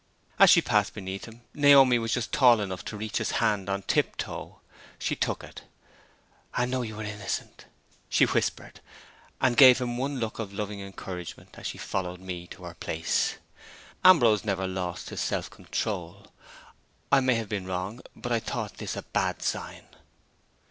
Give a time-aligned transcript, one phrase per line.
[0.39, 3.83] As she passed beneath him, Naomi was just tall enough to reach his hand on
[3.83, 4.59] tiptoe.
[4.97, 5.61] She took it.
[6.55, 7.65] "I know you are innocent,"
[8.09, 8.79] she whispered,
[9.39, 13.35] and gave him one look of loving encouragement as she followed me to her place.
[14.03, 16.33] Ambrose never lost his self control.
[17.11, 19.85] I may have been wrong; but I thought this a bad sign.